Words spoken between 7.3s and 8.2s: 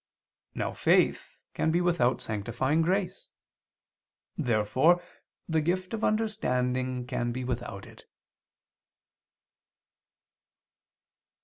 be without it.